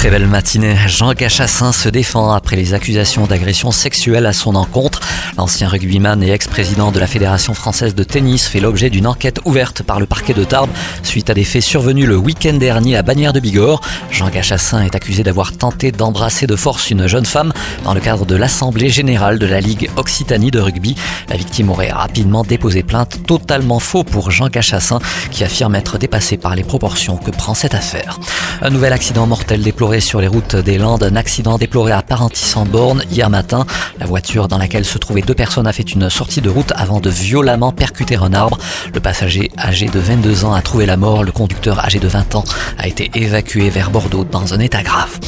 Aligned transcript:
Très 0.00 0.08
belle 0.08 0.28
matinée. 0.28 0.78
Jean 0.86 1.12
Gachassin 1.12 1.72
se 1.72 1.90
défend 1.90 2.32
après 2.32 2.56
les 2.56 2.72
accusations 2.72 3.26
d'agression 3.26 3.70
sexuelle 3.70 4.24
à 4.24 4.32
son 4.32 4.54
encontre. 4.54 5.00
L'ancien 5.36 5.68
rugbyman 5.68 6.22
et 6.22 6.30
ex-président 6.30 6.90
de 6.90 6.98
la 6.98 7.06
Fédération 7.06 7.52
française 7.52 7.94
de 7.94 8.02
tennis 8.02 8.48
fait 8.48 8.60
l'objet 8.60 8.88
d'une 8.88 9.06
enquête 9.06 9.40
ouverte 9.44 9.82
par 9.82 10.00
le 10.00 10.06
parquet 10.06 10.32
de 10.32 10.42
Tarbes 10.42 10.70
suite 11.02 11.28
à 11.28 11.34
des 11.34 11.44
faits 11.44 11.62
survenus 11.62 12.06
le 12.06 12.16
week-end 12.16 12.54
dernier 12.54 12.96
à 12.96 13.02
Bagnères 13.02 13.34
de 13.34 13.40
Bigorre. 13.40 13.82
Jean 14.10 14.30
Gachassin 14.30 14.82
est 14.82 14.94
accusé 14.94 15.22
d'avoir 15.22 15.52
tenté 15.52 15.92
d'embrasser 15.92 16.46
de 16.46 16.56
force 16.56 16.90
une 16.90 17.06
jeune 17.06 17.26
femme 17.26 17.52
dans 17.84 17.92
le 17.92 18.00
cadre 18.00 18.24
de 18.24 18.36
l'Assemblée 18.36 18.88
générale 18.88 19.38
de 19.38 19.44
la 19.44 19.60
Ligue 19.60 19.90
Occitanie 19.96 20.50
de 20.50 20.60
rugby. 20.60 20.96
La 21.28 21.36
victime 21.36 21.68
aurait 21.68 21.92
rapidement 21.92 22.42
déposé 22.42 22.82
plainte, 22.82 23.18
totalement 23.26 23.80
faux 23.80 24.04
pour 24.04 24.30
Jean 24.30 24.48
Gachassin 24.48 24.98
qui 25.30 25.44
affirme 25.44 25.74
être 25.74 25.98
dépassé 25.98 26.38
par 26.38 26.56
les 26.56 26.64
proportions 26.64 27.18
que 27.18 27.30
prend 27.30 27.52
cette 27.52 27.74
affaire. 27.74 28.18
Un 28.62 28.70
nouvel 28.70 28.94
accident 28.94 29.26
mortel 29.26 29.60
déploré 29.60 29.89
sur 29.98 30.20
les 30.20 30.28
routes 30.28 30.54
des 30.54 30.78
Landes. 30.78 31.02
Un 31.02 31.16
accident 31.16 31.58
déploré 31.58 31.90
à 31.90 32.02
Parentis-en-Borne 32.02 33.02
hier 33.10 33.28
matin. 33.28 33.66
La 33.98 34.06
voiture 34.06 34.46
dans 34.46 34.58
laquelle 34.58 34.84
se 34.84 34.98
trouvaient 34.98 35.22
deux 35.22 35.34
personnes 35.34 35.66
a 35.66 35.72
fait 35.72 35.82
une 35.82 36.08
sortie 36.08 36.40
de 36.40 36.48
route 36.48 36.72
avant 36.76 37.00
de 37.00 37.10
violemment 37.10 37.72
percuter 37.72 38.16
un 38.16 38.32
arbre. 38.32 38.58
Le 38.94 39.00
passager 39.00 39.50
âgé 39.58 39.86
de 39.86 39.98
22 39.98 40.44
ans 40.44 40.54
a 40.54 40.62
trouvé 40.62 40.86
la 40.86 40.96
mort. 40.96 41.24
Le 41.24 41.32
conducteur 41.32 41.84
âgé 41.84 41.98
de 41.98 42.06
20 42.06 42.36
ans 42.36 42.44
a 42.78 42.86
été 42.86 43.10
évacué 43.14 43.68
vers 43.70 43.90
Bordeaux 43.90 44.24
dans 44.24 44.54
un 44.54 44.60
état 44.60 44.84
grave. 44.84 45.18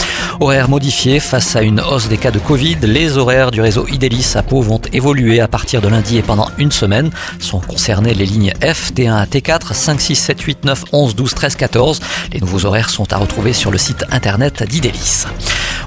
Horaires 0.41 0.68
modifiés 0.68 1.20
face 1.20 1.56
à 1.56 1.62
une 1.62 1.80
hausse 1.80 2.08
des 2.08 2.16
cas 2.16 2.30
de 2.30 2.38
Covid, 2.38 2.77
les 2.83 3.19
horaires 3.19 3.50
du 3.50 3.61
réseau 3.61 3.86
Idélis 3.88 4.33
à 4.34 4.42
Pau 4.42 4.62
vont 4.62 4.80
évoluer 4.92 5.41
à 5.41 5.48
partir 5.48 5.80
de 5.80 5.89
lundi 5.89 6.19
et 6.19 6.22
pendant 6.22 6.48
une 6.58 6.72
semaine. 6.72 7.11
Sont 7.39 7.61
concernées 7.61 8.14
les 8.14 8.27
lignes 8.27 8.52
F, 8.61 8.92
T1 8.92 9.12
à 9.14 9.27
T4, 9.27 9.74
5, 9.74 10.00
6, 10.00 10.16
7, 10.16 10.41
8, 10.41 10.64
9, 10.64 10.84
11, 10.92 11.14
12, 11.14 11.34
13, 11.34 11.56
14. 11.56 12.00
Les 12.33 12.41
nouveaux 12.41 12.64
horaires 12.66 12.91
sont 12.91 13.12
à 13.12 13.16
retrouver 13.16 13.52
sur 13.52 13.70
le 13.70 13.78
site 13.78 14.05
internet 14.11 14.62
d'Idélis. 14.62 15.27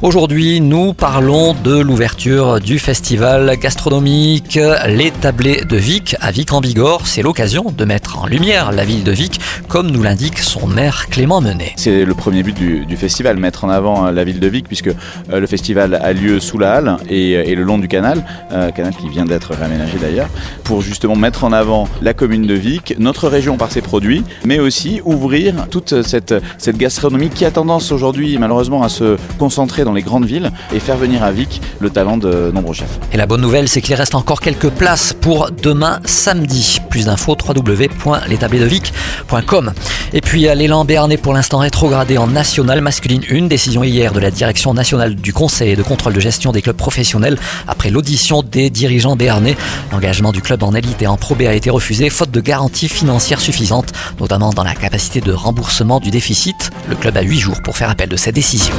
Aujourd'hui, 0.02 0.60
nous 0.60 0.94
parlons 0.94 1.54
de 1.54 1.80
l'ouverture 1.80 2.60
du 2.60 2.80
festival 2.80 3.58
gastronomique 3.58 4.60
Les 4.88 5.10
Tablés 5.10 5.64
de 5.64 5.78
Vic 5.78 6.18
à 6.20 6.32
Vic-en-Bigorre. 6.32 7.08
C'est 7.08 7.22
l'occasion 7.22 7.74
de 7.76 7.86
mettre 7.86 8.20
en 8.20 8.28
lumière 8.28 8.74
la 8.74 8.84
ville 8.84 9.06
de 9.06 9.12
Vic, 9.12 9.40
comme 9.70 9.90
nous 9.90 10.04
l'indique 10.04 10.40
son 10.40 10.68
maire 10.68 11.08
Clément 11.10 11.40
Menet. 11.40 11.74
C'est 11.78 12.04
le 12.04 12.14
premier 12.14 12.44
but 12.44 12.54
du, 12.54 12.98
festival, 12.98 13.38
mettre 13.38 13.64
en 13.64 13.70
avant 13.70 14.12
la 14.12 14.24
ville 14.26 14.42
de 14.42 14.48
Vic, 14.48 14.68
puisque 14.68 14.90
euh, 14.90 15.40
le 15.40 15.48
festival 15.48 15.96
a 15.96 16.12
lieu 16.12 16.42
sous 16.42 16.58
la 16.58 16.74
halle 16.74 16.98
et, 17.10 17.56
le 17.56 17.64
long 17.64 17.78
du 17.78 17.88
canal, 17.88 18.26
euh, 18.52 18.72
canal 18.72 18.94
qui 18.94 19.08
vient 19.08 19.26
d'être 19.26 19.54
réaménagé 19.54 19.98
d'ailleurs, 19.98 20.30
pour 20.66 20.82
justement 20.82 21.16
mettre 21.16 21.46
en 21.46 21.54
avant 21.54 21.88
la 22.02 22.14
commune 22.14 22.46
de 22.46 22.54
Vic, 22.54 22.96
notre 23.00 23.30
région 23.30 23.56
par 23.56 23.72
ses 23.72 23.82
produits, 23.82 24.26
mais 24.44 24.60
aussi 24.60 25.00
ouvrir 25.06 25.68
toute 25.70 26.02
cette 26.02 26.34
gastronomie 26.78 27.30
qui 27.30 27.46
a 27.46 27.52
tendance 27.52 27.94
aujourd'hui 27.94 28.38
malheureusement 28.38 28.84
à 28.84 28.90
se 28.90 29.18
concentrer 29.40 29.85
dans 29.86 29.94
les 29.94 30.02
grandes 30.02 30.26
villes 30.26 30.52
et 30.74 30.82
faire 30.82 30.98
venir 30.98 31.24
à 31.24 31.32
Vic 31.32 31.62
le 31.80 31.90
talent 31.90 32.18
de 32.18 32.52
nombreux 32.54 32.74
chefs. 32.74 33.00
Et 33.14 33.18
la 33.18 33.26
bonne 33.26 33.40
nouvelle, 33.40 33.70
c'est 33.70 33.82
qu'il 33.82 33.96
reste 33.96 34.16
encore 34.16 34.42
quelques 34.42 34.70
places 34.70 35.14
pour 35.14 35.52
demain 35.52 36.02
samedi. 36.04 36.80
Plus 36.90 37.06
d'infos 37.06 37.38
www.l'établisdevic.com. 37.48 39.72
Et 40.14 40.22
puis 40.22 40.42
l'élan 40.42 40.86
Béarn 40.86 41.12
est 41.12 41.18
pour 41.18 41.34
l'instant 41.34 41.60
rétrogradé 41.60 42.18
en 42.18 42.28
nationale 42.28 42.82
masculine 42.82 43.22
1. 43.32 43.48
Décision 43.48 43.84
hier 43.84 44.12
de 44.12 44.20
la 44.20 44.32
direction 44.32 44.74
nationale 44.74 45.16
du 45.16 45.32
conseil 45.32 45.76
de 45.76 45.84
contrôle 45.84 46.14
de 46.14 46.20
gestion 46.20 46.52
des 46.52 46.62
clubs 46.62 46.76
professionnels 46.76 47.38
après 47.68 47.92
l'audition 47.92 48.44
des 48.44 48.70
dirigeants 48.70 49.16
béarnais. 49.16 49.56
L'engagement 49.92 50.32
du 50.32 50.42
club 50.42 50.64
en 50.64 50.74
élite 50.74 51.02
et 51.02 51.08
en 51.08 51.18
Pro 51.18 51.36
B 51.36 51.44
a 51.44 51.54
été 51.54 51.70
refusé 51.70 52.10
faute 52.10 52.32
de 52.32 52.42
garanties 52.42 52.90
financières 52.90 53.40
suffisantes, 53.40 53.94
notamment 54.20 54.52
dans 54.52 54.64
la 54.64 54.74
capacité 54.74 55.22
de 55.22 55.32
remboursement 55.32 56.00
du 56.00 56.12
déficit. 56.12 56.72
Le 56.90 56.96
club 56.96 57.18
a 57.18 57.22
8 57.22 57.40
jours 57.40 57.62
pour 57.62 57.78
faire 57.78 57.90
appel 57.90 58.10
de 58.10 58.18
cette 58.18 58.36
décision. 58.36 58.74